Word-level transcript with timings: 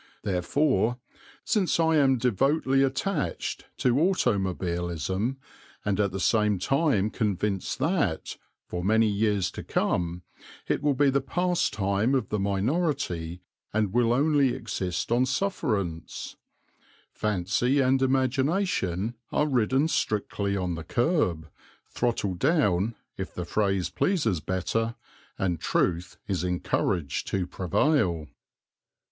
Therefore, 0.23 0.97
since 1.43 1.79
I 1.79 1.97
am 1.97 2.17
devotedly 2.17 2.81
attached 2.81 3.65
to 3.77 3.99
Automobilism, 3.99 5.37
and 5.85 5.99
at 5.99 6.11
the 6.11 6.19
same 6.19 6.57
time 6.57 7.11
convinced 7.11 7.77
that, 7.77 8.35
for 8.65 8.83
many 8.83 9.05
years 9.07 9.51
to 9.51 9.63
come, 9.63 10.23
it 10.67 10.81
will 10.81 10.95
be 10.95 11.11
the 11.11 11.21
pastime 11.21 12.15
of 12.15 12.29
the 12.29 12.39
minority 12.39 13.43
and 13.75 13.93
will 13.93 14.11
only 14.11 14.55
exist 14.55 15.11
on 15.11 15.27
sufferance, 15.27 16.35
fancy 17.13 17.79
and 17.79 18.01
imagination 18.01 19.13
are 19.31 19.45
ridden 19.45 19.87
strictly 19.87 20.57
on 20.57 20.73
the 20.73 20.83
curb, 20.83 21.47
throttled 21.87 22.39
down, 22.39 22.95
if 23.17 23.35
the 23.35 23.45
phrase 23.45 23.91
pleases 23.91 24.39
better, 24.39 24.95
and 25.37 25.59
truth 25.59 26.17
is 26.27 26.43
encouraged 26.43 27.27
to 27.27 27.45
prevail. 27.45 28.25